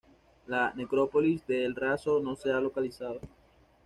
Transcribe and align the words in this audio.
La 0.47 0.73
necrópolis 0.73 1.45
de 1.45 1.63
El 1.63 1.75
Raso 1.75 2.19
no 2.19 2.35
se 2.35 2.51
ha 2.51 2.59
localizado. 2.59 3.19